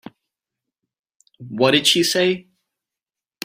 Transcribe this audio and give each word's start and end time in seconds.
What 1.49 1.69
did 1.73 1.85
she 1.85 2.03
say? 2.03 2.47